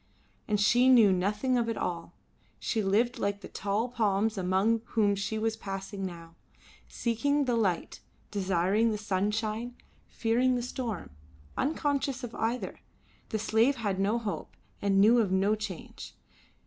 [0.47, 2.13] And she knew nothing of it all.
[2.57, 6.33] She lived like the tall palms amongst whom she was passing now,
[6.87, 7.99] seeking the light,
[8.31, 9.75] desiring the sunshine,
[10.07, 11.11] fearing the storm,
[11.55, 12.79] unconscious of either.
[13.29, 16.15] The slave had no hope, and knew of no change.